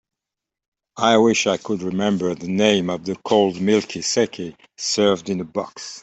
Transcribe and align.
I 0.97 1.15
wish 1.17 1.45
I 1.45 1.57
could 1.57 1.83
remember 1.83 2.33
the 2.33 2.47
name 2.47 2.89
of 2.89 3.05
the 3.05 3.17
cold 3.17 3.61
milky 3.61 3.99
saké 3.99 4.55
served 4.75 5.29
in 5.29 5.39
a 5.39 5.43
box. 5.43 5.99